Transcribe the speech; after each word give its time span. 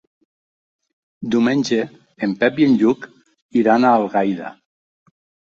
Diumenge 1.35 1.83
en 2.29 2.33
Pep 2.41 2.57
i 2.63 2.67
en 2.71 2.73
Lluc 2.81 3.05
iran 3.63 3.87
a 3.87 3.93
Algaida. 4.01 4.51